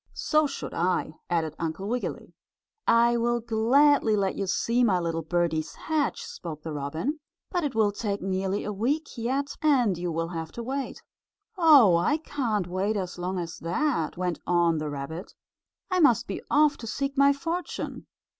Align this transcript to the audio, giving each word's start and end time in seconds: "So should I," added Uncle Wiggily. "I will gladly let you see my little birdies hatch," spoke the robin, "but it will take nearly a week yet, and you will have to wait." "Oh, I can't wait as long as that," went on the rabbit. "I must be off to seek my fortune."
"So 0.15 0.47
should 0.47 0.73
I," 0.73 1.13
added 1.29 1.53
Uncle 1.59 1.87
Wiggily. 1.87 2.33
"I 2.87 3.17
will 3.17 3.39
gladly 3.39 4.15
let 4.15 4.33
you 4.35 4.47
see 4.47 4.83
my 4.83 4.97
little 4.97 5.21
birdies 5.21 5.75
hatch," 5.75 6.23
spoke 6.23 6.63
the 6.63 6.73
robin, 6.73 7.19
"but 7.51 7.63
it 7.63 7.75
will 7.75 7.91
take 7.91 8.19
nearly 8.19 8.63
a 8.63 8.73
week 8.73 9.15
yet, 9.15 9.55
and 9.61 9.95
you 9.99 10.11
will 10.11 10.29
have 10.29 10.51
to 10.53 10.63
wait." 10.63 11.03
"Oh, 11.55 11.95
I 11.97 12.17
can't 12.17 12.65
wait 12.65 12.97
as 12.97 13.19
long 13.19 13.37
as 13.37 13.59
that," 13.59 14.17
went 14.17 14.39
on 14.47 14.79
the 14.79 14.89
rabbit. 14.89 15.35
"I 15.91 15.99
must 15.99 16.25
be 16.25 16.41
off 16.49 16.77
to 16.77 16.87
seek 16.87 17.15
my 17.15 17.31
fortune." 17.31 18.07